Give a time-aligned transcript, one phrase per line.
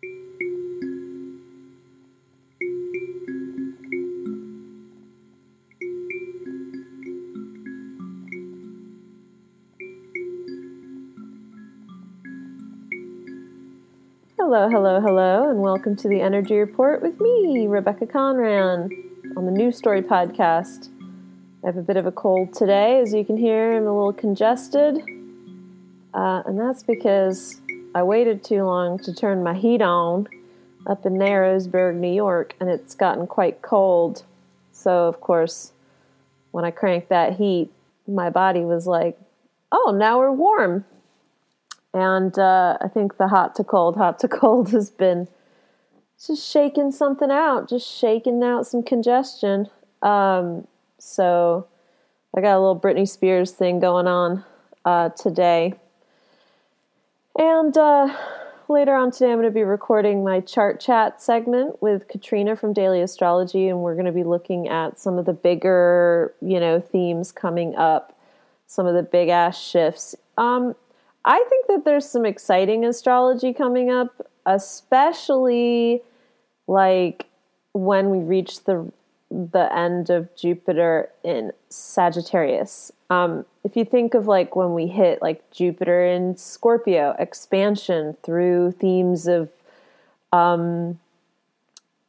[0.00, 0.10] Hello,
[14.68, 18.90] hello, hello, and welcome to the Energy Report with me, Rebecca Conran,
[19.36, 20.90] on the New Story podcast.
[21.64, 23.76] I have a bit of a cold today, as you can hear.
[23.76, 25.02] I'm a little congested,
[26.14, 27.60] uh, and that's because
[27.98, 30.28] I waited too long to turn my heat on
[30.86, 34.22] up in Narrowsburg, New York, and it's gotten quite cold.
[34.70, 35.72] So, of course,
[36.52, 37.72] when I cranked that heat,
[38.06, 39.18] my body was like,
[39.72, 40.84] oh, now we're warm.
[41.92, 45.26] And uh, I think the hot to cold, hot to cold has been
[46.24, 49.68] just shaking something out, just shaking out some congestion.
[50.02, 50.68] Um,
[50.98, 51.66] so
[52.36, 54.44] I got a little Britney Spears thing going on
[54.84, 55.74] uh, today.
[57.38, 58.16] And uh,
[58.68, 62.72] later on today, I'm going to be recording my chart chat segment with Katrina from
[62.72, 66.80] Daily Astrology, and we're going to be looking at some of the bigger, you know,
[66.80, 68.18] themes coming up,
[68.66, 70.16] some of the big ass shifts.
[70.36, 70.74] Um,
[71.24, 76.02] I think that there's some exciting astrology coming up, especially
[76.66, 77.26] like
[77.72, 78.90] when we reach the
[79.30, 82.92] the end of Jupiter in Sagittarius.
[83.10, 88.72] Um, if you think of like when we hit like Jupiter in Scorpio, expansion through
[88.72, 89.50] themes of
[90.32, 90.98] um,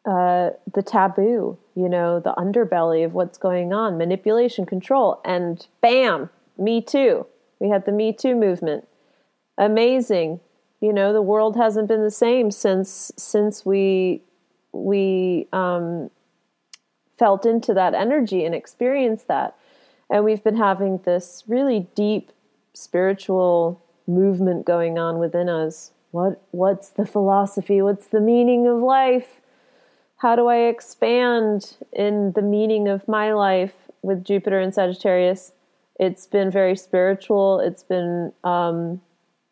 [0.06, 6.30] uh, the taboo, you know, the underbelly of what's going on, manipulation, control, and bam,
[6.58, 7.26] Me Too.
[7.59, 8.86] We had the Me Too movement
[9.59, 10.39] amazing.
[10.81, 14.23] You know, the world hasn't been the same since since we
[14.72, 16.09] we um,
[17.20, 19.56] felt into that energy and experienced that,
[20.09, 22.31] and we've been having this really deep
[22.73, 25.92] spiritual movement going on within us.
[26.11, 27.81] What what's the philosophy?
[27.81, 29.42] What's the meaning of life?
[30.17, 35.52] How do I expand in the meaning of my life with Jupiter and Sagittarius?
[35.99, 37.60] It's been very spiritual.
[37.60, 39.02] It's been um,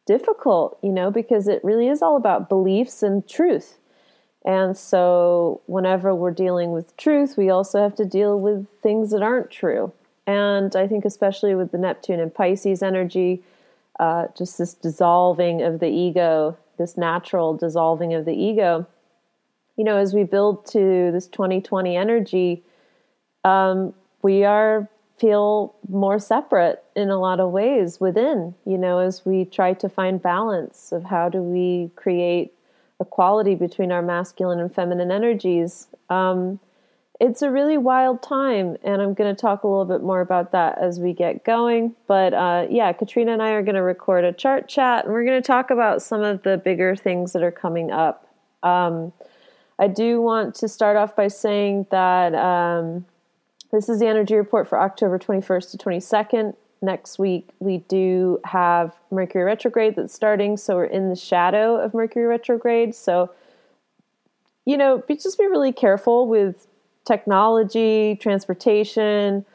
[0.06, 3.78] difficult, you know, because it really is all about beliefs and truth.
[4.47, 9.22] And so, whenever we're dealing with truth, we also have to deal with things that
[9.22, 9.91] aren't true.
[10.25, 13.44] And I think, especially with the Neptune and Pisces energy,
[14.00, 18.88] uh, just this dissolving of the ego, this natural dissolving of the ego,
[19.75, 22.63] you know, as we build to this 2020 energy,
[23.44, 24.88] um, we are
[25.18, 29.90] feel more separate in a lot of ways within, you know, as we try to
[29.90, 32.53] find balance of how do we create
[33.00, 35.88] equality between our masculine and feminine energies.
[36.09, 36.59] Um,
[37.19, 40.52] it's a really wild time, and I'm going to talk a little bit more about
[40.52, 41.96] that as we get going.
[42.07, 45.25] But uh, yeah, Katrina and I are going to record a chart chat, and we're
[45.25, 48.28] going to talk about some of the bigger things that are coming up.
[48.62, 49.13] Um,
[49.80, 53.06] I do want to start off by saying that um,
[53.72, 56.56] this is the energy report for October 21st to 22nd.
[56.82, 60.58] Next week, we do have Mercury retrograde that's starting.
[60.58, 62.94] So we're in the shadow of Mercury retrograde.
[62.94, 63.32] So,
[64.66, 66.68] you know, be, just be really careful with
[67.06, 69.46] technology, transportation.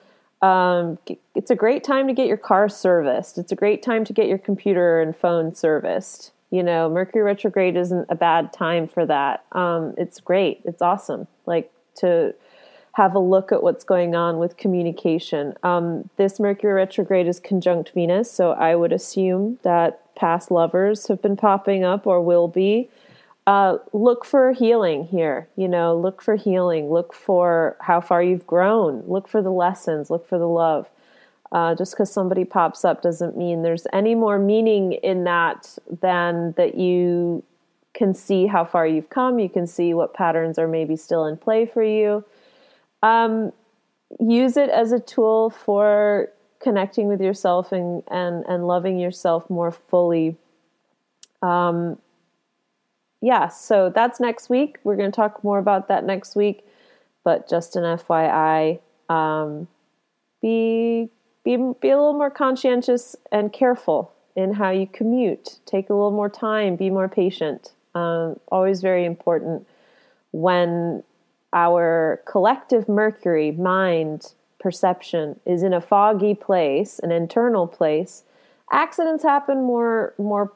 [0.40, 0.98] Um,
[1.36, 3.38] it's a great time to get your car serviced.
[3.38, 6.32] It's a great time to get your computer and phone serviced.
[6.50, 9.44] You know, Mercury retrograde isn't a bad time for that.
[9.52, 10.60] Um, it's great.
[10.64, 11.28] It's awesome.
[11.46, 12.34] Like to
[12.94, 15.54] have a look at what's going on with communication.
[15.62, 21.22] Um, this Mercury retrograde is conjunct Venus, so I would assume that past lovers have
[21.22, 22.90] been popping up or will be.
[23.46, 25.48] Uh, look for healing here.
[25.56, 26.90] You know, look for healing.
[26.90, 29.02] Look for how far you've grown.
[29.06, 30.10] Look for the lessons.
[30.10, 30.88] Look for the love.
[31.50, 36.52] Uh, just because somebody pops up doesn't mean there's any more meaning in that than
[36.52, 37.42] that you
[37.94, 39.38] can see how far you've come.
[39.38, 42.24] You can see what patterns are maybe still in play for you
[43.02, 43.52] um,
[44.20, 46.28] use it as a tool for
[46.60, 50.36] connecting with yourself and, and, and loving yourself more fully.
[51.42, 51.98] Um,
[53.20, 54.78] yeah, so that's next week.
[54.84, 56.64] We're going to talk more about that next week.
[57.24, 59.68] But just an FYI, um,
[60.40, 61.08] be
[61.44, 65.60] be be a little more conscientious and careful in how you commute.
[65.66, 66.74] Take a little more time.
[66.74, 67.72] Be more patient.
[67.94, 69.68] Um, always very important
[70.32, 71.04] when
[71.52, 78.24] our collective Mercury, mind, perception, is in a foggy place, an internal place,
[78.70, 80.52] accidents happen more more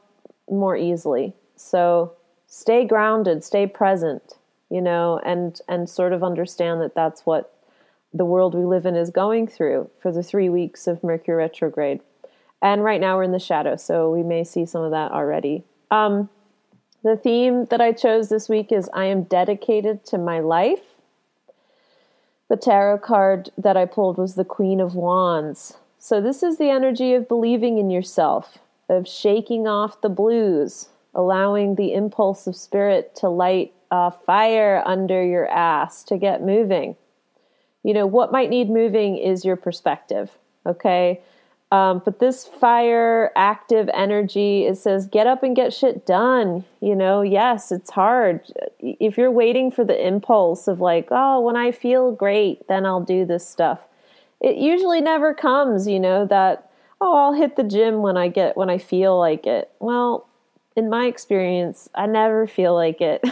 [0.50, 1.34] more easily.
[1.56, 2.12] So
[2.46, 4.34] stay grounded, stay present,
[4.70, 7.52] you know, and and sort of understand that that's what
[8.14, 12.00] the world we live in is going through for the 3 weeks of Mercury retrograde.
[12.62, 15.64] And right now we're in the shadow, so we may see some of that already.
[15.90, 16.31] Um,
[17.02, 20.81] The theme that I chose this week is I am dedicated to my life.
[22.48, 25.78] The tarot card that I pulled was the Queen of Wands.
[25.98, 28.58] So, this is the energy of believing in yourself,
[28.88, 35.25] of shaking off the blues, allowing the impulse of spirit to light a fire under
[35.25, 36.96] your ass to get moving.
[37.82, 40.31] You know, what might need moving is your perspective,
[40.64, 41.20] okay?
[41.72, 46.64] Um, but this fire, active energy, it says get up and get shit done.
[46.80, 48.40] You know, yes, it's hard.
[48.78, 53.00] If you're waiting for the impulse of like, oh, when I feel great, then I'll
[53.00, 53.80] do this stuff,
[54.40, 56.70] it usually never comes, you know, that,
[57.00, 59.70] oh, I'll hit the gym when I get, when I feel like it.
[59.80, 60.28] Well,
[60.76, 63.24] in my experience, I never feel like it.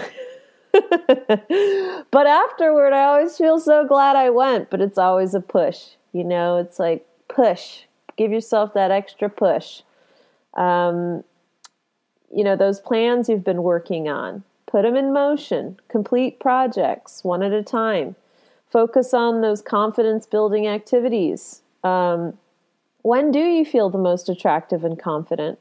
[2.10, 5.90] but afterward, I always feel so glad I went, but it's always a push.
[6.12, 7.82] You know, it's like push,
[8.16, 9.82] give yourself that extra push.
[10.54, 11.24] Um,
[12.34, 17.42] you know, those plans you've been working on, put them in motion, complete projects one
[17.42, 18.16] at a time.
[18.70, 21.62] Focus on those confidence building activities.
[21.84, 22.36] Um,
[23.02, 25.58] when do you feel the most attractive and confident?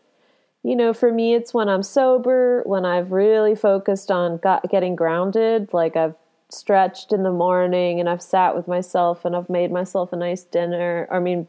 [0.63, 4.95] You know, for me, it's when I'm sober, when I've really focused on got, getting
[4.95, 6.15] grounded, like I've
[6.53, 10.43] stretched in the morning and I've sat with myself and I've made myself a nice
[10.43, 11.07] dinner.
[11.11, 11.47] I mean,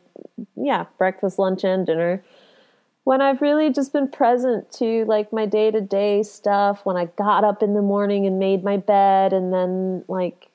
[0.57, 2.25] yeah, breakfast, lunch, and dinner.
[3.05, 7.05] When I've really just been present to like my day to day stuff, when I
[7.05, 10.49] got up in the morning and made my bed and then like,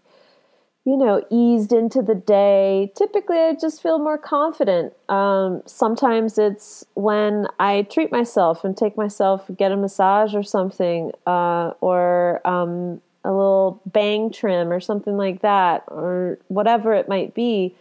[0.85, 4.93] you know, eased into the day, typically I just feel more confident.
[5.09, 11.11] Um, sometimes it's when I treat myself and take myself, get a massage or something,
[11.27, 17.33] uh, or, um, a little bang trim or something like that, or whatever it might
[17.33, 17.75] be,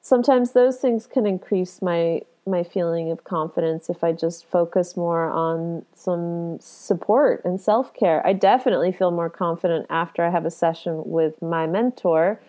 [0.00, 5.28] sometimes those things can increase my my feeling of confidence if I just focus more
[5.28, 8.24] on some support and self care.
[8.26, 12.40] I definitely feel more confident after I have a session with my mentor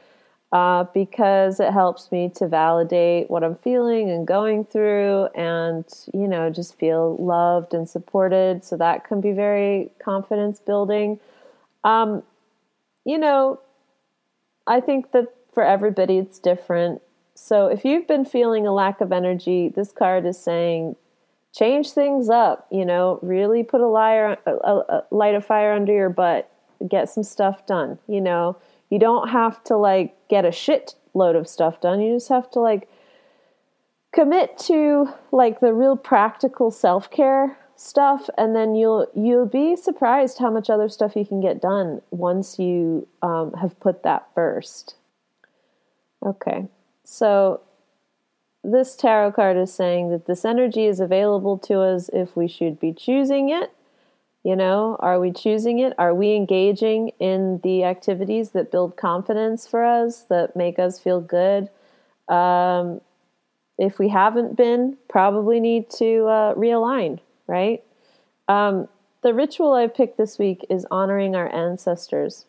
[0.52, 6.28] uh, because it helps me to validate what I'm feeling and going through and, you
[6.28, 8.64] know, just feel loved and supported.
[8.64, 11.20] So that can be very confidence building.
[11.88, 12.24] Um,
[13.06, 13.62] you know,
[14.68, 17.02] I think that for everybody it's different.
[17.34, 20.98] So if you've been feeling a lack of energy, this card is saying
[21.58, 25.94] change things up, you know, really put a, liar, a, a, light a fire under
[25.94, 26.52] your butt,
[26.90, 28.58] get some stuff done, you know.
[28.90, 32.02] You don't have to like get a shit load of stuff done.
[32.02, 32.90] You just have to like
[34.14, 40.50] commit to like the real practical self-care stuff and then you'll you'll be surprised how
[40.50, 44.96] much other stuff you can get done once you um, have put that first.
[46.26, 46.68] Okay
[47.04, 47.62] so
[48.64, 52.80] this tarot card is saying that this energy is available to us if we should
[52.80, 53.72] be choosing it.
[54.44, 55.94] You know are we choosing it?
[56.00, 61.22] Are we engaging in the activities that build confidence for us that make us feel
[61.22, 61.70] good?
[62.28, 63.02] Um,
[63.78, 67.84] if we haven't been probably need to uh, realign right?
[68.48, 68.88] Um,
[69.22, 72.46] the ritual I've picked this week is honoring our ancestors.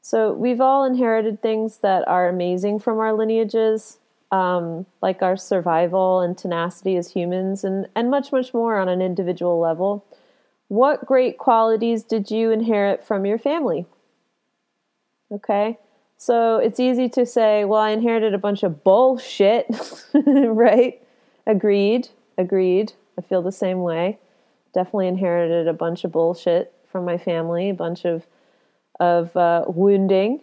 [0.00, 3.98] So we've all inherited things that are amazing from our lineages,
[4.30, 9.02] um, like our survival and tenacity as humans, and, and much, much more on an
[9.02, 10.04] individual level.
[10.68, 13.86] What great qualities did you inherit from your family?
[15.32, 15.78] Okay,
[16.16, 19.66] so it's easy to say, well, I inherited a bunch of bullshit,
[20.14, 21.02] right?
[21.48, 22.92] Agreed, agreed.
[23.18, 24.18] I feel the same way
[24.76, 28.26] definitely inherited a bunch of bullshit from my family, a bunch of
[29.00, 30.40] of uh, wounding.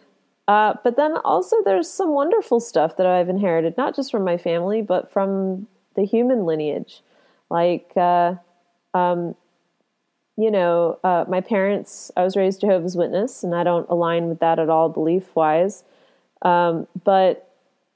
[0.47, 4.37] Uh, but then also there's some wonderful stuff that I've inherited, not just from my
[4.37, 7.01] family, but from the human lineage.
[7.49, 8.35] Like, uh,
[8.93, 9.35] um,
[10.35, 14.39] you know, uh, my parents, I was raised Jehovah's Witness, and I don't align with
[14.39, 15.83] that at all belief wise.
[16.41, 17.49] Um, but,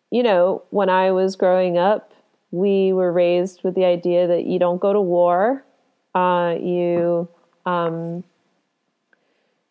[0.10, 2.14] you know, when I was growing up,
[2.52, 5.66] we were raised with the idea that you don't go to war,
[6.18, 7.28] uh, you
[7.66, 8.24] um,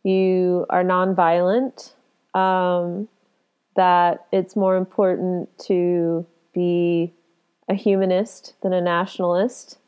[0.04, 1.92] you are nonviolent.
[2.34, 3.08] Um,
[3.76, 7.12] that it's more important to be
[7.68, 9.78] a humanist than a nationalist.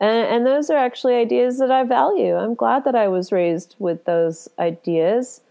[0.00, 2.34] And, and, those are actually ideas that I value.
[2.34, 5.42] I'm glad that I was raised with those ideas.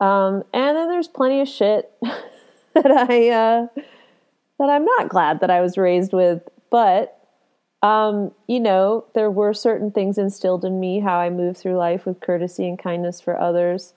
[0.00, 1.90] Um, and then there's plenty of shit
[2.74, 3.66] that I uh,
[4.58, 6.42] that I'm not glad that I was raised with.
[6.70, 7.15] But
[7.82, 12.06] um, you know, there were certain things instilled in me how I move through life
[12.06, 13.94] with courtesy and kindness for others.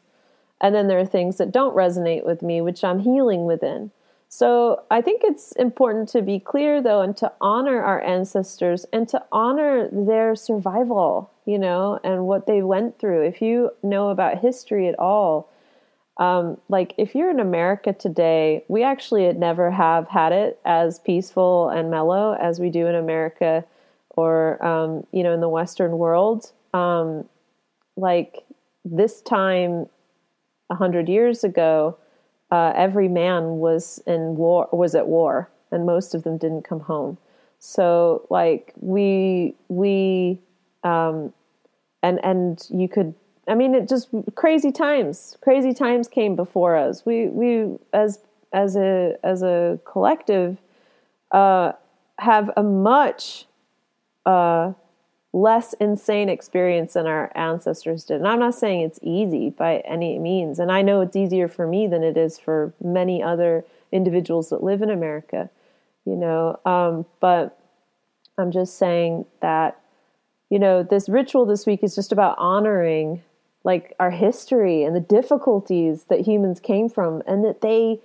[0.62, 3.92] And then there are things that don't resonate with me, which I'm healing within.
[4.28, 9.08] So I think it's important to be clear, though, and to honor our ancestors and
[9.10, 11.32] to honor their survival.
[11.50, 13.24] you know, and what they went through.
[13.24, 15.50] If you know about history at all,
[16.20, 21.70] um, like if you're in America today, we actually never have had it as peaceful
[21.70, 23.64] and mellow as we do in America
[24.10, 26.52] or, um, you know, in the Western world.
[26.74, 27.24] Um,
[27.96, 28.44] like
[28.84, 29.88] this time,
[30.70, 31.98] a hundred years ago,
[32.52, 36.82] uh, every man was in war, was at war, and most of them didn't come
[36.82, 37.18] home.
[37.60, 40.40] So, like we we
[40.84, 41.34] um,
[42.04, 43.14] and and you could
[43.50, 45.38] I mean, it just crazy times.
[45.42, 47.06] Crazy times came before us.
[47.06, 48.20] We we as
[48.54, 50.58] as a as a collective
[51.32, 51.74] uh,
[52.20, 53.48] have a much
[54.26, 54.74] uh,
[55.34, 58.18] less insane experience than our ancestors did.
[58.18, 60.60] And I'm not saying it's easy by any means.
[60.60, 64.64] And I know it's easier for me than it is for many other individuals that
[64.64, 65.50] live in America.
[66.06, 67.60] You know, um, but
[68.38, 69.80] I'm just saying that
[70.50, 73.22] you know this ritual this week is just about honoring
[73.64, 78.00] like our history and the difficulties that humans came from and that they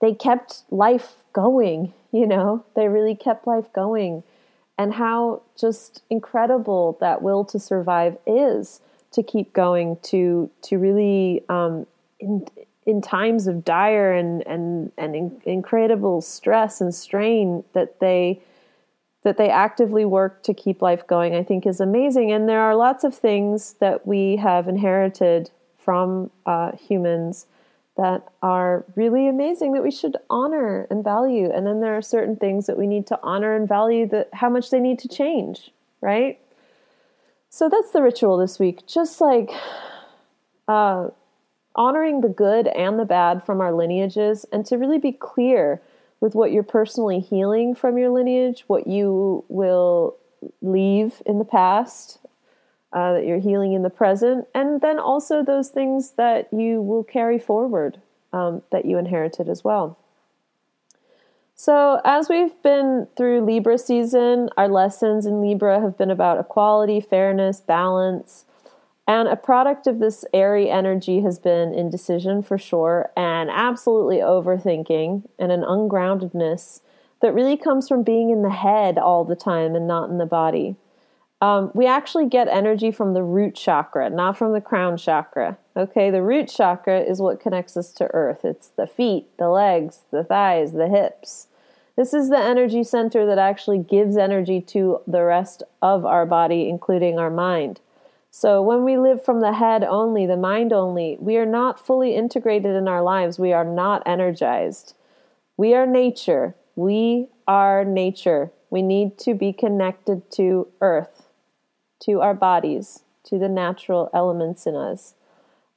[0.00, 2.64] they kept life going you know?
[2.74, 4.22] They really kept life going.
[4.78, 8.80] And how just incredible that will to survive is
[9.12, 11.86] to keep going to to really um,
[12.18, 12.46] in
[12.86, 18.40] in times of dire and and and in, incredible stress and strain that they
[19.22, 22.32] that they actively work to keep life going, I think is amazing.
[22.32, 27.46] And there are lots of things that we have inherited from uh, humans
[27.96, 31.50] that are really amazing that we should honor and value.
[31.52, 34.48] And then there are certain things that we need to honor and value that how
[34.48, 36.38] much they need to change, right?
[37.50, 38.86] So that's the ritual this week.
[38.86, 39.50] Just like
[40.66, 41.08] uh,
[41.74, 45.82] honoring the good and the bad from our lineages and to really be clear
[46.20, 50.16] with what you're personally healing from your lineage, what you will
[50.60, 52.18] leave in the past,
[52.92, 57.04] uh, that you're healing in the present, and then also those things that you will
[57.04, 58.00] carry forward
[58.32, 59.96] um, that you inherited as well.
[61.54, 67.00] So, as we've been through Libra season, our lessons in Libra have been about equality,
[67.00, 68.46] fairness, balance,
[69.10, 75.28] and a product of this airy energy has been indecision for sure, and absolutely overthinking
[75.36, 76.80] and an ungroundedness
[77.20, 80.26] that really comes from being in the head all the time and not in the
[80.26, 80.76] body.
[81.40, 85.58] Um, we actually get energy from the root chakra, not from the crown chakra.
[85.76, 88.44] Okay, the root chakra is what connects us to earth.
[88.44, 91.48] It's the feet, the legs, the thighs, the hips.
[91.96, 96.68] This is the energy center that actually gives energy to the rest of our body,
[96.68, 97.80] including our mind.
[98.30, 102.14] So when we live from the head only, the mind only, we are not fully
[102.14, 103.38] integrated in our lives.
[103.38, 104.94] We are not energized.
[105.56, 106.54] We are nature.
[106.76, 108.52] We are nature.
[108.70, 111.26] We need to be connected to earth,
[112.04, 115.14] to our bodies, to the natural elements in us.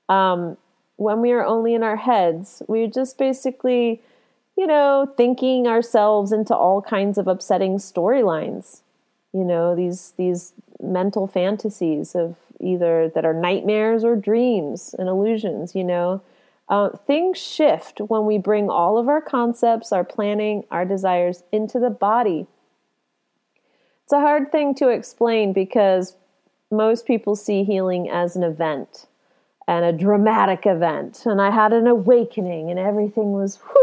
[0.07, 0.57] Um,
[0.97, 3.99] when we are only in our heads, we're just basically,
[4.55, 8.81] you know, thinking ourselves into all kinds of upsetting storylines.
[9.33, 15.75] You know, these these mental fantasies of either that are nightmares or dreams and illusions,
[15.75, 16.21] you know.
[16.69, 21.79] Uh, things shift when we bring all of our concepts, our planning, our desires into
[21.79, 22.47] the body.
[24.03, 26.15] It's a hard thing to explain because
[26.71, 29.07] most people see healing as an event
[29.67, 31.25] and a dramatic event.
[31.25, 33.82] And I had an awakening and everything was whew.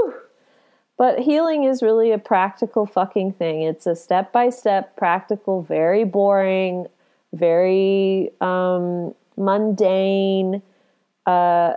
[1.00, 3.62] But healing is really a practical fucking thing.
[3.62, 6.88] It's a step by step, practical, very boring,
[7.32, 10.60] very um, mundane
[11.24, 11.72] uh,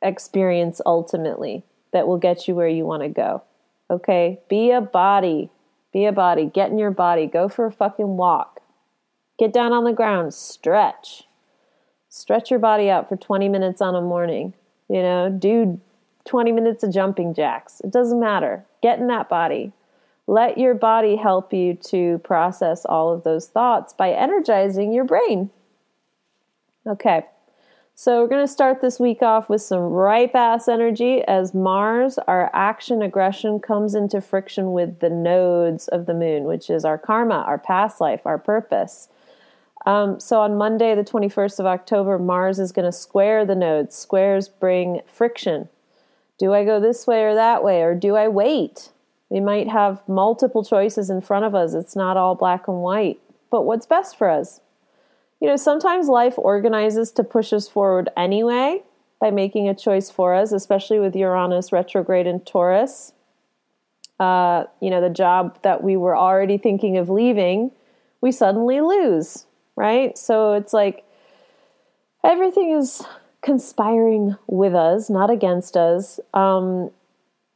[0.00, 3.42] experience ultimately that will get you where you want to go.
[3.90, 4.38] Okay?
[4.48, 5.50] Be a body.
[5.92, 6.46] Be a body.
[6.46, 7.26] Get in your body.
[7.26, 8.60] Go for a fucking walk.
[9.40, 10.34] Get down on the ground.
[10.34, 11.24] Stretch.
[12.08, 14.54] Stretch your body out for 20 minutes on a morning.
[14.88, 15.80] You know, do
[16.24, 17.80] 20 minutes of jumping jacks.
[17.82, 18.64] It doesn't matter.
[18.82, 19.72] Get in that body.
[20.26, 25.50] Let your body help you to process all of those thoughts by energizing your brain.
[26.86, 27.24] Okay,
[28.02, 32.16] so we're going to start this week off with some ripe ass energy as Mars,
[32.26, 36.96] our action aggression, comes into friction with the nodes of the moon, which is our
[36.96, 39.08] karma, our past life, our purpose.
[39.84, 43.96] Um, so on Monday, the 21st of October, Mars is going to square the nodes.
[43.96, 45.68] Squares bring friction.
[46.40, 48.90] Do I go this way or that way, or do I wait?
[49.28, 51.74] We might have multiple choices in front of us.
[51.74, 53.20] It's not all black and white.
[53.50, 54.62] But what's best for us?
[55.38, 58.82] You know, sometimes life organizes to push us forward anyway
[59.20, 63.12] by making a choice for us, especially with Uranus retrograde in Taurus.
[64.18, 67.70] Uh, you know, the job that we were already thinking of leaving,
[68.22, 69.44] we suddenly lose,
[69.76, 70.16] right?
[70.16, 71.04] So it's like
[72.24, 73.02] everything is
[73.42, 76.20] conspiring with us, not against us.
[76.34, 76.90] Um,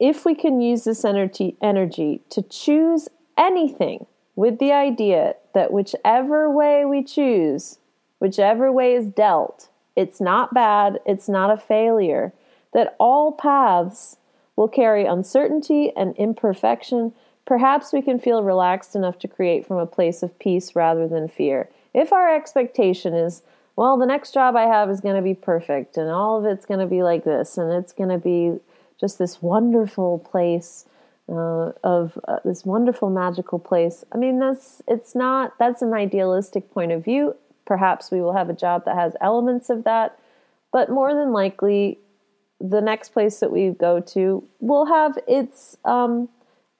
[0.00, 6.50] if we can use this energy energy to choose anything with the idea that whichever
[6.50, 7.78] way we choose,
[8.18, 12.32] whichever way is dealt, it's not bad, it's not a failure,
[12.72, 14.16] that all paths
[14.56, 17.12] will carry uncertainty and imperfection.
[17.46, 21.28] Perhaps we can feel relaxed enough to create from a place of peace rather than
[21.28, 21.68] fear.
[21.92, 23.42] If our expectation is,
[23.76, 26.66] well, the next job I have is going to be perfect and all of it's
[26.66, 28.58] going to be like this and it's going to be
[29.00, 30.86] just this wonderful place
[31.28, 34.04] uh, of uh, this wonderful magical place.
[34.12, 37.34] I mean, that's it's not that's an idealistic point of view.
[37.66, 40.18] Perhaps we will have a job that has elements of that,
[40.72, 41.98] but more than likely,
[42.60, 46.28] the next place that we go to will have its um,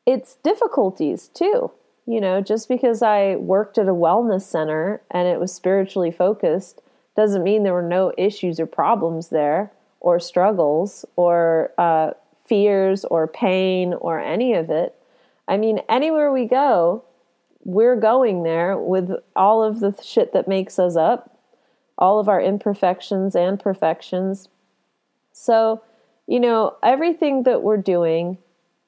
[0.07, 1.71] its difficulties too.
[2.07, 6.83] You know, just because I worked at a wellness center and it was spiritually focused
[7.17, 12.11] doesn't mean there were no issues or problems there or struggles or uh,
[12.45, 14.95] fears or pain or any of it.
[15.49, 17.05] I mean, anywhere we go,
[17.65, 21.39] we're going there with all of the shit that makes us up,
[21.97, 24.49] all of our imperfections and perfections.
[25.33, 25.83] So,
[26.27, 28.39] you know, everything that we're doing,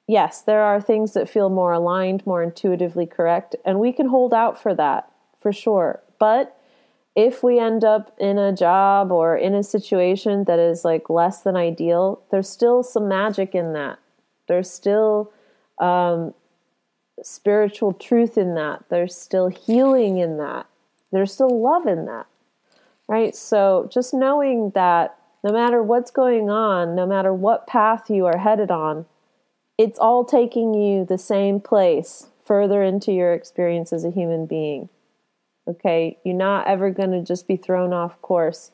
[0.07, 4.33] yes, there are things that feel more aligned, more intuitively correct, and we can hold
[4.33, 6.01] out for that for sure.
[6.19, 6.56] But
[7.17, 11.41] if we end up in a job or in a situation that is like less
[11.41, 13.97] than ideal, there's still some magic in that.
[14.47, 15.33] There's still
[15.79, 16.35] um,
[17.23, 18.83] spiritual truth in that.
[18.89, 20.67] There's still healing in that.
[21.11, 22.27] There's still love in that.
[23.07, 23.35] Right?
[23.35, 28.37] So just knowing that no matter what's going on, no matter what path you are
[28.37, 29.07] headed on,
[29.75, 34.89] it's all taking you the same place further into your experience as a human being.
[35.67, 38.71] Okay, you're not ever going to just be thrown off course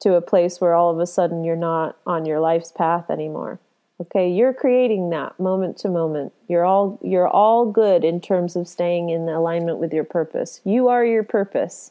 [0.00, 3.58] to a place where all of a sudden you're not on your life's path anymore.
[4.00, 6.32] Okay, you're creating that moment to moment.
[6.46, 10.60] You're all you're all good in terms of staying in alignment with your purpose.
[10.64, 11.90] You are your purpose.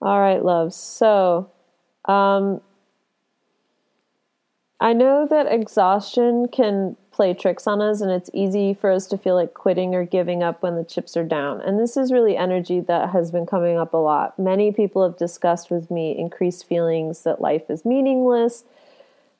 [0.00, 0.76] All right, loves.
[0.76, 1.50] So,
[2.04, 2.60] um,
[4.78, 9.16] I know that exhaustion can play tricks on us and it's easy for us to
[9.16, 11.60] feel like quitting or giving up when the chips are down.
[11.60, 14.38] And this is really energy that has been coming up a lot.
[14.38, 18.64] Many people have discussed with me increased feelings that life is meaningless,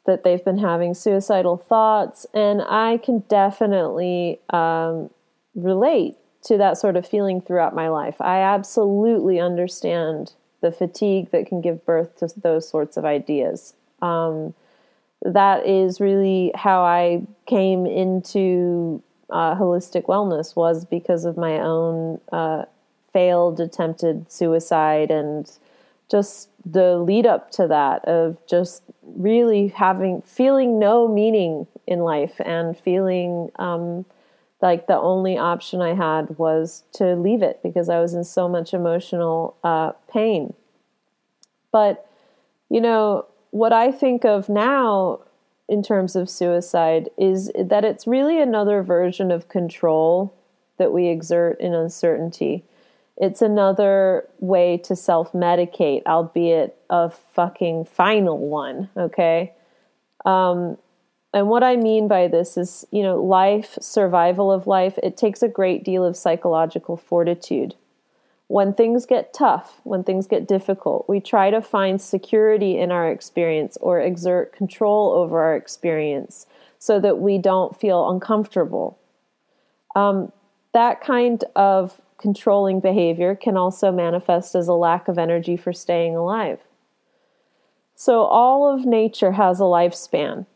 [0.07, 5.11] that they've been having suicidal thoughts, and I can definitely um,
[5.55, 8.21] relate to that sort of feeling throughout my life.
[8.21, 13.75] I absolutely understand the fatigue that can give birth to those sorts of ideas.
[14.03, 14.55] Um,
[15.25, 22.21] that is really how I came into uh, holistic wellness was because of my own
[22.31, 22.65] uh,
[23.13, 25.51] failed attempted suicide and
[26.11, 28.83] just the lead up to that of just
[29.17, 34.05] really having feeling no meaning in life and feeling um,
[34.61, 38.49] like the only option I had was to leave it because I was in so
[38.49, 40.55] much emotional uh, pain.
[41.73, 42.09] But
[42.71, 45.21] you know, what I think of now
[45.69, 50.35] in terms of suicide is that it's really another version of control
[50.77, 52.65] that we exert in uncertainty.
[53.17, 59.53] It's another way to self medicate, albeit a fucking final one, okay?
[60.25, 60.77] Um,
[61.33, 65.45] and what I mean by this is, you know, life, survival of life, it takes
[65.45, 67.77] a great deal of psychological fortitude
[68.49, 73.11] when things get tough, when things get difficult, we try to find security in our
[73.11, 76.47] experience or exert control over our experience
[76.79, 78.99] so that we don't feel uncomfortable.
[79.97, 80.31] Um,
[80.75, 86.15] that kind of controlling behavior can also manifest as a lack of energy for staying
[86.15, 86.59] alive.
[87.97, 90.47] So, all of nature has a lifespan,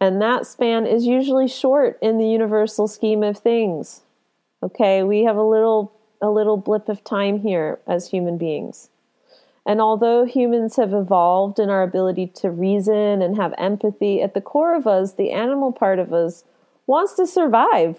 [0.00, 4.02] and that span is usually short in the universal scheme of things.
[4.62, 5.92] Okay, we have a little
[6.22, 8.88] a little blip of time here as human beings.
[9.66, 14.40] And although humans have evolved in our ability to reason and have empathy, at the
[14.40, 16.44] core of us, the animal part of us
[16.86, 17.98] wants to survive.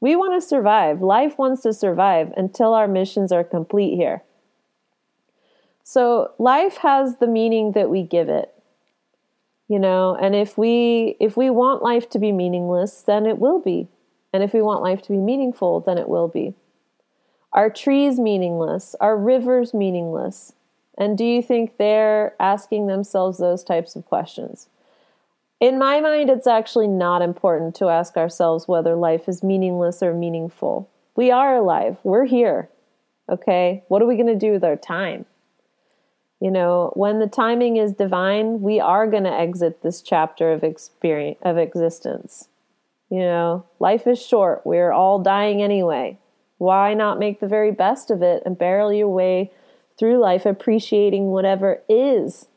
[0.00, 1.02] We want to survive.
[1.02, 4.22] Life wants to survive until our missions are complete here.
[5.84, 8.52] So life has the meaning that we give it.
[9.68, 13.60] You know, and if we if we want life to be meaningless, then it will
[13.60, 13.88] be.
[14.32, 16.54] And if we want life to be meaningful, then it will be.
[17.58, 18.94] Are trees meaningless?
[19.00, 20.52] Are rivers meaningless?
[20.96, 24.68] And do you think they're asking themselves those types of questions?
[25.58, 30.14] In my mind, it's actually not important to ask ourselves whether life is meaningless or
[30.14, 30.88] meaningful.
[31.16, 32.68] We are alive, we're here.
[33.28, 33.82] Okay.
[33.88, 35.26] What are we going to do with our time?
[36.40, 40.62] You know, when the timing is divine, we are going to exit this chapter of
[40.62, 42.46] experience of existence.
[43.10, 44.64] You know, life is short.
[44.64, 46.18] We're all dying anyway.
[46.58, 49.52] Why not make the very best of it and barrel your way
[49.98, 52.48] through life appreciating whatever is?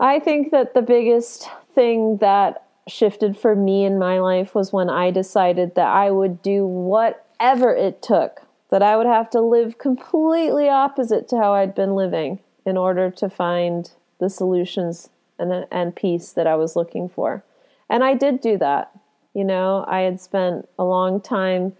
[0.00, 4.90] I think that the biggest thing that shifted for me in my life was when
[4.90, 9.78] I decided that I would do whatever it took that I would have to live
[9.78, 15.94] completely opposite to how I'd been living in order to find the solutions and, and
[15.94, 17.44] peace that I was looking for.
[17.88, 18.90] And I did do that.
[19.32, 21.74] You know, I had spent a long time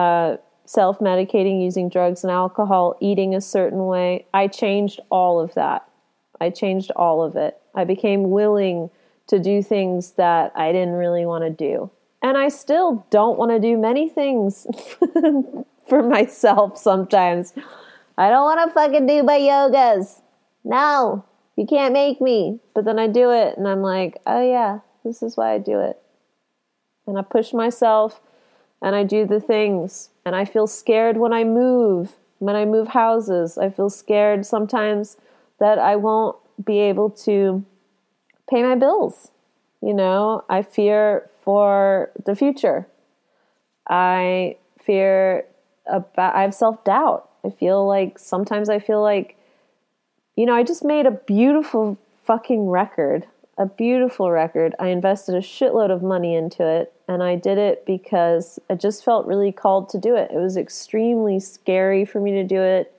[0.00, 4.24] uh, self medicating, using drugs and alcohol, eating a certain way.
[4.32, 5.86] I changed all of that.
[6.40, 7.60] I changed all of it.
[7.74, 8.88] I became willing
[9.26, 11.90] to do things that I didn't really want to do.
[12.22, 14.66] And I still don't want to do many things
[15.88, 17.52] for myself sometimes.
[18.16, 20.22] I don't want to fucking do my yogas.
[20.64, 21.24] No,
[21.56, 22.58] you can't make me.
[22.74, 25.78] But then I do it and I'm like, oh yeah, this is why I do
[25.80, 26.00] it.
[27.06, 28.20] And I push myself
[28.82, 30.10] and I do the things.
[30.24, 33.58] And I feel scared when I move, when I move houses.
[33.58, 35.16] I feel scared sometimes
[35.58, 37.64] that I won't be able to
[38.48, 39.30] pay my bills.
[39.82, 42.86] You know, I fear for the future.
[43.88, 45.46] I fear
[45.86, 47.28] about I have self-doubt.
[47.44, 49.36] I feel like sometimes I feel like
[50.36, 53.26] you know, I just made a beautiful fucking record,
[53.60, 54.74] a beautiful record.
[54.78, 59.04] I invested a shitload of money into it and I did it because I just
[59.04, 60.30] felt really called to do it.
[60.30, 62.90] It was extremely scary for me to do it.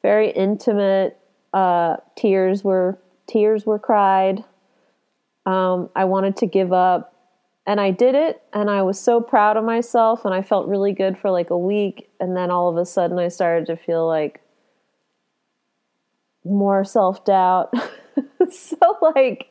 [0.00, 1.18] Very intimate.
[1.52, 4.42] Uh, tears were tears were cried.
[5.44, 7.14] Um, I wanted to give up
[7.66, 10.92] and I did it and I was so proud of myself and I felt really
[10.92, 14.06] good for like a week and then all of a sudden I started to feel
[14.06, 14.40] like
[16.42, 17.74] more self-doubt.
[18.50, 19.50] so like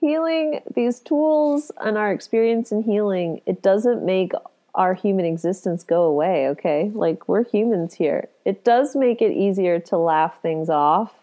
[0.00, 4.32] healing these tools and our experience in healing, it doesn't make
[4.74, 6.90] our human existence go away, okay?
[6.94, 8.28] Like we're humans here.
[8.44, 11.14] It does make it easier to laugh things off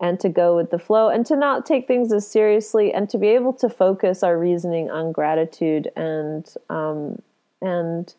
[0.00, 3.18] and to go with the flow and to not take things as seriously and to
[3.18, 7.20] be able to focus our reasoning on gratitude and um,
[7.60, 8.14] and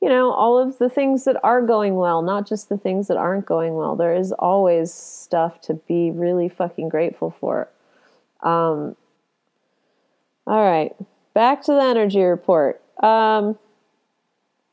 [0.00, 3.16] you know all of the things that are going well not just the things that
[3.16, 7.68] aren't going well there is always stuff to be really fucking grateful for
[8.42, 8.96] um,
[10.46, 10.94] all right
[11.34, 13.58] back to the energy report um,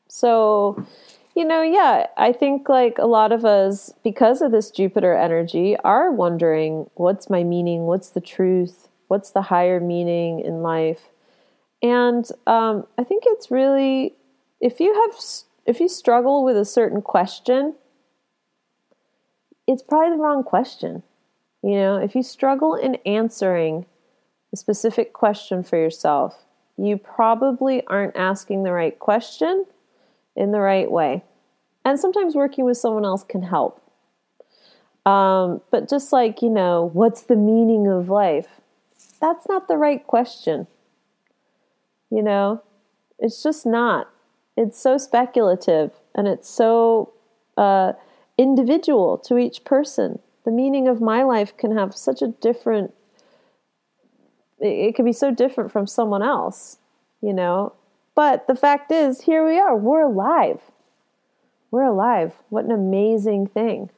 [0.08, 0.86] so
[1.38, 5.76] you know, yeah, I think like a lot of us, because of this Jupiter energy,
[5.84, 7.82] are wondering what's my meaning?
[7.82, 8.88] What's the truth?
[9.06, 11.10] What's the higher meaning in life?
[11.80, 14.16] And um, I think it's really,
[14.60, 15.20] if you have,
[15.66, 17.74] if you struggle with a certain question,
[19.66, 21.02] it's probably the wrong question.
[21.62, 23.86] You know, if you struggle in answering
[24.52, 26.44] a specific question for yourself,
[26.76, 29.66] you probably aren't asking the right question
[30.36, 31.24] in the right way.
[31.84, 33.82] And sometimes working with someone else can help.
[35.04, 38.60] Um, but just like, you know, what's the meaning of life?
[39.20, 40.66] That's not the right question.
[42.10, 42.62] You know,
[43.18, 44.08] it's just not.
[44.58, 47.12] It's so speculative and it's so
[47.56, 47.92] uh,
[48.36, 50.18] individual to each person.
[50.44, 52.92] The meaning of my life can have such a different,
[54.58, 56.78] it, it can be so different from someone else,
[57.20, 57.72] you know.
[58.16, 60.60] But the fact is, here we are, we're alive.
[61.70, 62.32] We're alive.
[62.48, 63.90] What an amazing thing.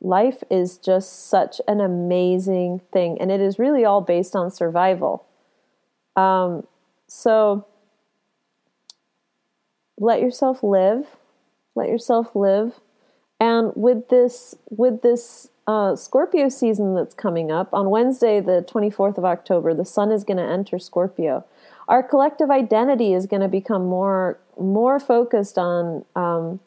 [0.00, 5.24] Life is just such an amazing thing, and it is really all based on survival.
[6.16, 6.66] Um,
[7.06, 7.64] so
[9.98, 11.06] let yourself live.
[11.74, 12.80] Let yourself live.
[13.38, 19.18] And with this, with this uh, Scorpio season that's coming up on Wednesday, the 24th
[19.18, 21.44] of October, the sun is going to enter Scorpio
[21.88, 26.60] our collective identity is going to become more more focused on um,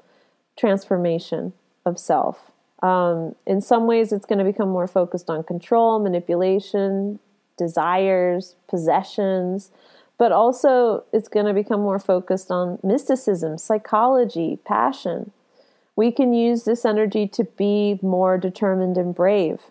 [0.58, 1.54] transformation
[1.86, 2.52] of self.
[2.84, 7.20] Um, in some ways, it's going to become more focused on control, manipulation,
[7.58, 9.72] desires, possessions,
[10.20, 15.32] but also it's going to become more focused on mysticism, psychology, passion.
[15.96, 19.62] We can use this energy to be more determined and brave.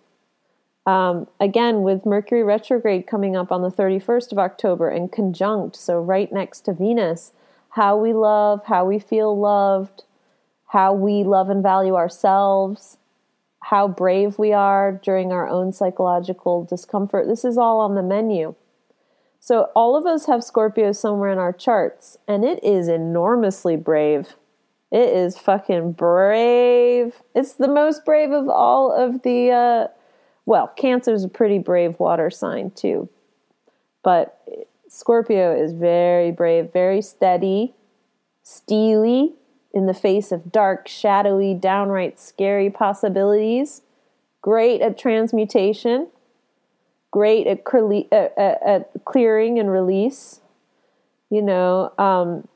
[0.87, 6.01] Um, again, with Mercury retrograde coming up on the 31st of October and conjunct, so
[6.01, 7.33] right next to Venus,
[7.71, 10.05] how we love, how we feel loved,
[10.69, 12.97] how we love and value ourselves,
[13.65, 17.27] how brave we are during our own psychological discomfort.
[17.27, 18.55] This is all on the menu.
[19.41, 24.35] So, all of us have Scorpio somewhere in our charts, and it is enormously brave.
[24.91, 27.15] It is fucking brave.
[27.35, 29.87] It's the most brave of all of the uh
[30.47, 33.11] well, Cancer's a pretty brave water sign too.
[34.03, 34.41] But
[34.89, 37.75] Scorpio is very brave, very steady,
[38.43, 39.35] steely
[39.75, 43.83] in the face of dark, shadowy, downright scary possibilities.
[44.41, 46.09] Great at transmutation,
[47.11, 47.63] great at,
[48.13, 50.41] at, at clearing and release.
[51.31, 52.49] You know, um,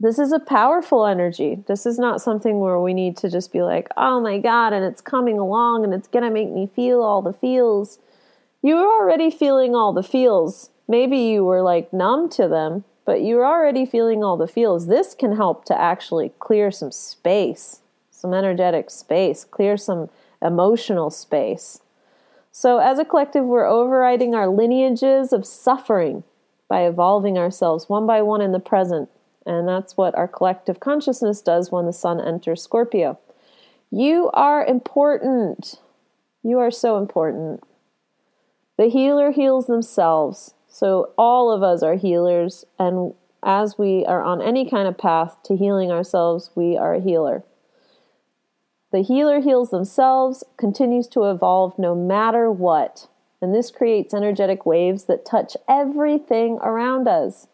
[0.00, 1.62] this is a powerful energy.
[1.68, 4.82] This is not something where we need to just be like, oh my God, and
[4.84, 7.98] it's coming along and it's going to make me feel all the feels.
[8.62, 10.70] You were already feeling all the feels.
[10.88, 14.86] Maybe you were like numb to them, but you're already feeling all the feels.
[14.86, 20.08] This can help to actually clear some space, some energetic space, clear some
[20.42, 21.80] emotional space.
[22.52, 26.24] So, as a collective, we're overriding our lineages of suffering
[26.68, 29.08] by evolving ourselves one by one in the present
[29.46, 33.18] and that's what our collective consciousness does when the sun enters Scorpio.
[33.90, 35.80] You are important.
[36.42, 37.62] You are so important.
[38.76, 40.54] The healer heals themselves.
[40.68, 42.64] So all of us are healers.
[42.78, 47.00] And as we are on any kind of path to healing ourselves, we are a
[47.00, 47.42] healer.
[48.92, 53.06] The healer heals themselves, continues to evolve no matter what.
[53.40, 57.46] And this creates energetic waves that touch everything around us.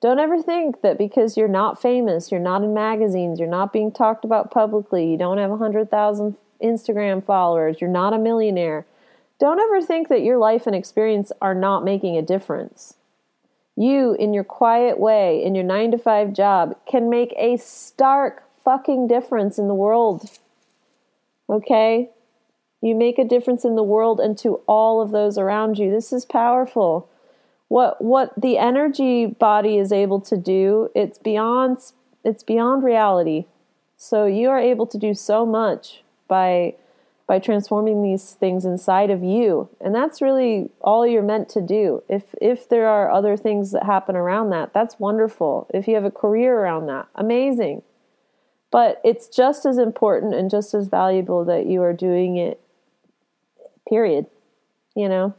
[0.00, 3.92] Don't ever think that because you're not famous, you're not in magazines, you're not being
[3.92, 8.86] talked about publicly, you don't have 100,000 Instagram followers, you're not a millionaire.
[9.38, 12.94] Don't ever think that your life and experience are not making a difference.
[13.76, 18.42] You, in your quiet way, in your nine to five job, can make a stark
[18.64, 20.30] fucking difference in the world.
[21.50, 22.10] Okay?
[22.80, 25.90] You make a difference in the world and to all of those around you.
[25.90, 27.08] This is powerful.
[27.68, 31.78] What what the energy body is able to do it's beyond
[32.24, 33.46] it's beyond reality.
[33.96, 36.74] So you are able to do so much by
[37.26, 39.68] by transforming these things inside of you.
[39.80, 42.02] And that's really all you're meant to do.
[42.08, 45.68] If if there are other things that happen around that that's wonderful.
[45.72, 47.82] If you have a career around that amazing
[48.70, 52.60] but it's just as important and just as valuable that you are doing it
[53.88, 54.26] period
[54.94, 55.34] you know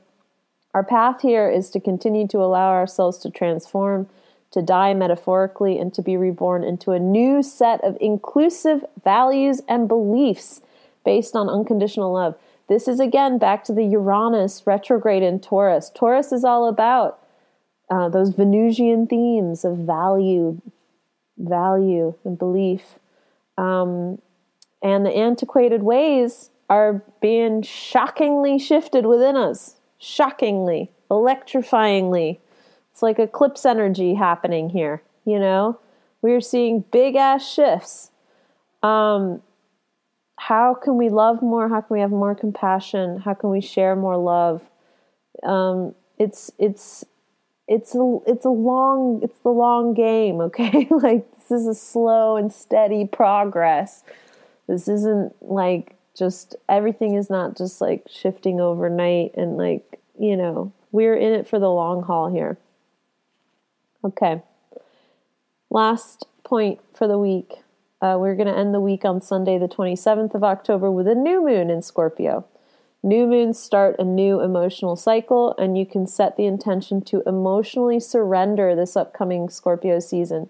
[0.74, 4.08] our path here is to continue to allow ourselves to transform,
[4.52, 9.88] to die metaphorically, and to be reborn into a new set of inclusive values and
[9.88, 10.62] beliefs
[11.04, 12.36] based on unconditional love.
[12.70, 15.92] This is again back to the Uranus retrograde in Taurus.
[15.94, 17.20] Taurus is all about
[17.90, 20.62] uh, those Venusian themes of value,
[21.38, 22.98] value and belief.
[23.62, 24.20] Um,
[24.82, 32.40] and the antiquated ways are being shockingly shifted within us shockingly, electrifyingly.
[32.92, 35.80] It's like eclipse energy happening here, you know?
[36.24, 38.10] We're seeing big ass shifts.
[38.82, 39.42] Um,
[40.38, 41.70] how can we love more?
[41.70, 43.20] How can we have more compassion?
[43.20, 44.62] How can we share more love?
[45.44, 47.06] Um, it's it's
[47.68, 50.88] it's a it's a long it's the long game, okay?
[50.92, 54.04] like this is a slow and steady progress.
[54.68, 60.72] This isn't like just everything is not just like shifting overnight and like, you know,
[60.94, 62.58] we're in it for the long haul here.
[64.04, 64.42] Okay.
[65.70, 67.62] Last point for the week.
[68.02, 71.14] Uh, we're going to end the week on Sunday, the 27th of October, with a
[71.14, 72.46] new moon in Scorpio.
[73.04, 78.00] New moons start a new emotional cycle, and you can set the intention to emotionally
[78.00, 80.50] surrender this upcoming Scorpio season.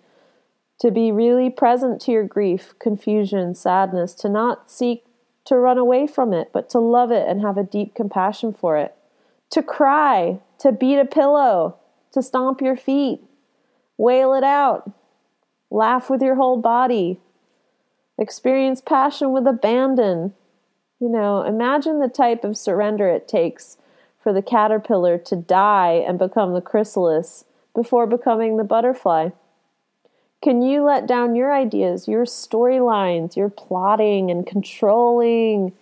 [0.81, 5.05] To be really present to your grief, confusion, sadness, to not seek
[5.45, 8.77] to run away from it, but to love it and have a deep compassion for
[8.77, 8.95] it.
[9.51, 11.75] To cry, to beat a pillow,
[12.13, 13.21] to stomp your feet,
[13.97, 14.91] wail it out,
[15.69, 17.19] laugh with your whole body,
[18.17, 20.33] experience passion with abandon.
[20.99, 23.77] You know, imagine the type of surrender it takes
[24.19, 29.29] for the caterpillar to die and become the chrysalis before becoming the butterfly.
[30.41, 35.73] Can you let down your ideas, your storylines, your plotting and controlling,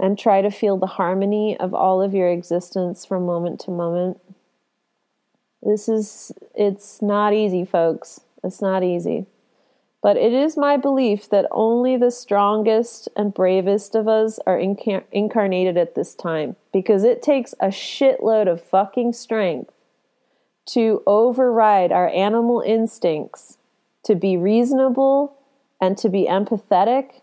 [0.00, 4.18] and try to feel the harmony of all of your existence from moment to moment?
[5.62, 8.20] This is, it's not easy, folks.
[8.42, 9.26] It's not easy.
[10.02, 15.04] But it is my belief that only the strongest and bravest of us are incar-
[15.12, 19.70] incarnated at this time because it takes a shitload of fucking strength
[20.64, 23.58] to override our animal instincts
[24.04, 25.36] to be reasonable
[25.80, 27.20] and to be empathetic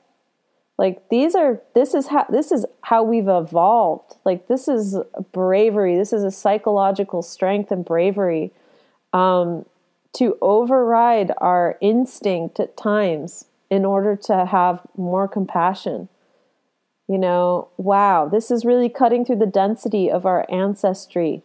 [0.77, 4.97] like these are this is how this is how we've evolved like this is
[5.31, 8.51] bravery this is a psychological strength and bravery
[9.13, 9.65] um,
[10.13, 16.09] to override our instinct at times in order to have more compassion.
[17.07, 21.43] You know, wow, this is really cutting through the density of our ancestry.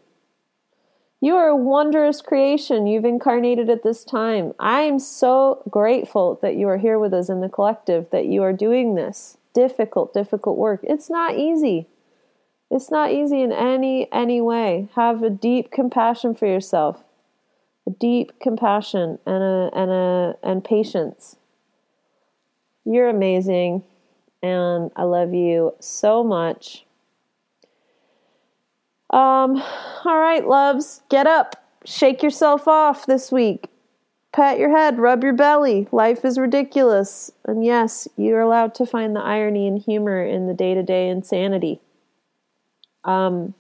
[1.25, 2.87] You are a wondrous creation.
[2.87, 4.53] You've incarnated at this time.
[4.59, 8.43] I am so grateful that you are here with us in the collective, that you
[8.43, 10.81] are doing this difficult, difficult work.
[10.83, 11.89] It's not easy.
[12.71, 14.91] It's not easy in any any way.
[14.97, 17.03] Have a deep compassion for yourself.
[17.87, 21.37] A deep compassion and a and a and patience.
[22.85, 23.83] You're amazing
[24.43, 26.85] and I love you so much.
[29.15, 29.63] Um,
[30.05, 33.69] all right, loves, get up, shake yourself off this week.
[34.33, 35.87] Pat your head, rub your belly.
[35.93, 37.31] Life is ridiculous.
[37.45, 41.09] And yes, you're allowed to find the irony and humor in the day to day
[41.09, 41.81] insanity.
[43.05, 43.55] Um,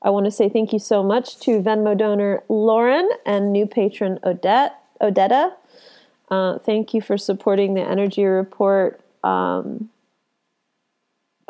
[0.00, 4.18] I want to say thank you so much to Venmo donor Lauren and new patron
[4.24, 4.80] Odette.
[5.02, 5.52] Odetta.
[6.30, 8.98] Uh, thank you for supporting the Energy Report.
[9.22, 9.90] Um,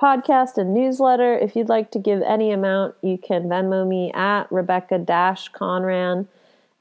[0.04, 1.38] podcast and newsletter.
[1.38, 6.26] If you'd like to give any amount, you can Venmo me at Rebecca Conran.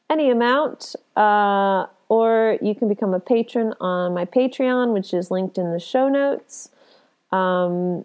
[0.09, 5.57] Any amount, uh, or you can become a patron on my Patreon, which is linked
[5.57, 6.69] in the show notes.
[7.31, 8.03] Um,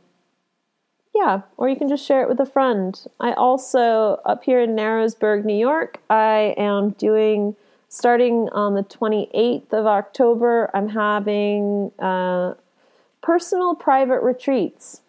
[1.12, 3.04] yeah, or you can just share it with a friend.
[3.18, 7.56] I also, up here in Narrowsburg, New York, I am doing,
[7.88, 11.90] starting on the 28th of October, I'm having.
[11.98, 12.54] Uh,
[13.20, 15.02] personal private retreats.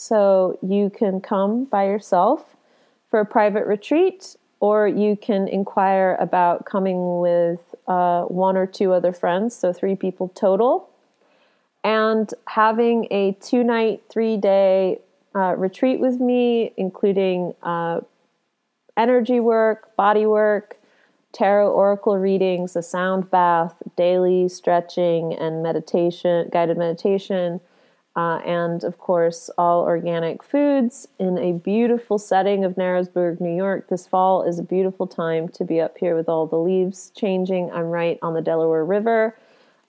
[0.00, 2.54] So you can come by yourself
[3.10, 7.58] for a private retreat, or you can inquire about coming with
[7.88, 10.88] uh, one or two other friends, so three people total,
[11.82, 15.00] and having a two night, three day
[15.34, 18.00] uh, retreat with me, including uh,
[18.96, 20.76] energy work, body work,
[21.32, 27.60] tarot oracle readings, a sound bath, daily stretching and meditation, guided meditation,
[28.18, 33.88] uh, and of course, all organic foods in a beautiful setting of Narrowsburg, New York.
[33.88, 37.70] This fall is a beautiful time to be up here with all the leaves changing.
[37.70, 39.38] I'm right on the Delaware River.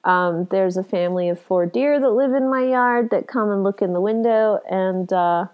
[0.03, 3.63] Um, there's a family of four deer that live in my yard that come and
[3.63, 5.47] look in the window, and uh,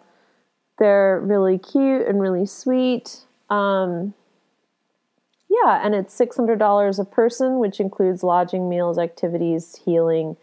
[0.78, 3.22] they're really cute and really sweet.
[3.50, 4.14] Um,
[5.50, 10.36] yeah, and it's $600 a person, which includes lodging, meals, activities, healing,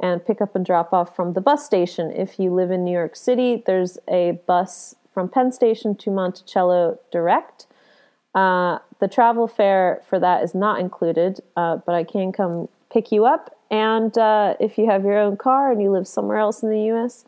[0.00, 2.12] and pick up and drop off from the bus station.
[2.12, 6.98] If you live in New York City, there's a bus from Penn Station to Monticello
[7.10, 7.66] direct.
[8.34, 13.10] Uh, the travel fare for that is not included, uh, but I can come pick
[13.10, 13.56] you up.
[13.70, 16.82] And uh, if you have your own car and you live somewhere else in the
[16.82, 17.24] U.S.,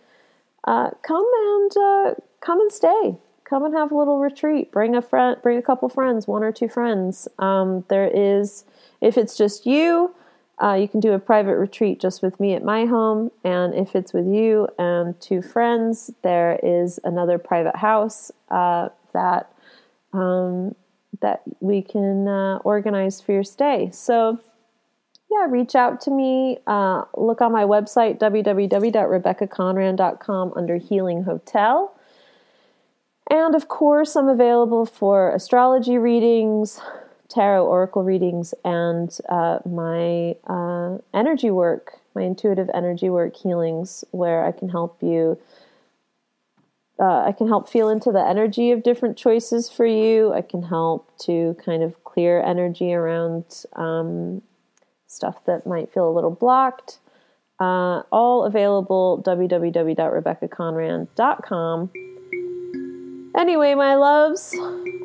[0.64, 3.16] uh, come and uh, come and stay
[3.50, 4.70] come and have a little retreat.
[4.70, 7.26] Bring a friend, bring a couple friends, one or two friends.
[7.40, 8.64] Um, there is,
[9.00, 10.14] if it's just you,
[10.62, 13.30] uh, you can do a private retreat just with me at my home.
[13.44, 19.50] And if it's with you and two friends, there is another private house uh, that
[20.12, 20.74] um,
[21.22, 23.90] that we can uh, organize for your stay.
[23.92, 24.38] So
[25.30, 26.58] yeah, reach out to me.
[26.66, 31.94] Uh, look on my website, www.rebeccaconran.com under Healing Hotel.
[33.30, 36.80] And of course, I'm available for astrology readings,
[37.30, 44.44] tarot oracle readings, and uh, my uh, energy work, my intuitive energy work healings, where
[44.44, 45.38] I can help you.
[46.98, 50.34] Uh, I can help feel into the energy of different choices for you.
[50.34, 54.42] I can help to kind of clear energy around um,
[55.06, 56.98] stuff that might feel a little blocked.
[57.58, 62.09] Uh, all available www.rebeccaconran.com
[63.40, 64.54] Anyway, my loves,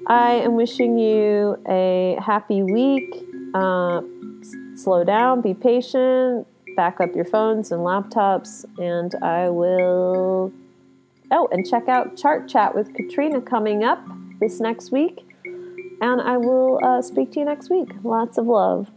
[0.07, 3.15] I am wishing you a happy week.
[3.53, 4.01] Uh,
[4.75, 6.45] slow down, be patient,
[6.75, 10.51] back up your phones and laptops, and I will.
[11.31, 14.05] Oh, and check out Chart Chat with Katrina coming up
[14.41, 15.25] this next week.
[16.01, 17.87] And I will uh, speak to you next week.
[18.03, 18.91] Lots of love.